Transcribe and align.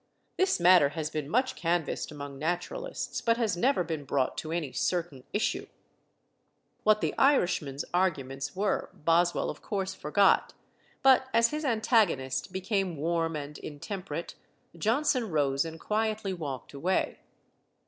This 0.35 0.59
matter 0.59 0.89
has 0.89 1.11
been 1.11 1.29
much 1.29 1.55
canvassed 1.55 2.11
among 2.11 2.39
naturalists, 2.39 3.21
but 3.21 3.37
has 3.37 3.55
never 3.55 3.83
been 3.83 4.03
brought 4.03 4.35
to 4.39 4.51
any 4.51 4.71
certain 4.71 5.25
issue." 5.31 5.67
What 6.81 7.01
the 7.01 7.13
Irishman's 7.19 7.85
arguments 7.93 8.55
were, 8.55 8.89
Boswell 8.95 9.51
of 9.51 9.61
course 9.61 9.93
forgot, 9.93 10.55
but 11.03 11.27
as 11.35 11.49
his 11.49 11.63
antagonist 11.63 12.51
became 12.51 12.97
warm 12.97 13.35
and 13.35 13.59
intemperate, 13.59 14.33
Johnson 14.75 15.29
rose 15.29 15.65
and 15.65 15.79
quietly 15.79 16.33
walked 16.33 16.73
away. 16.73 17.19